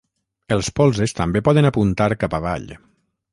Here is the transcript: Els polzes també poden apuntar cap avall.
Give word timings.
Els 0.55 0.69
polzes 0.79 1.13
també 1.19 1.43
poden 1.49 1.69
apuntar 1.71 2.09
cap 2.25 2.37
avall. 2.39 2.67